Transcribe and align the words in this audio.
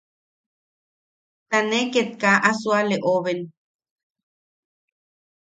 Ta 1.49 1.57
ne 1.69 1.79
ket 1.93 2.09
kaa 2.21 2.43
a 2.49 2.51
suale 2.61 2.97
oben. 3.15 3.39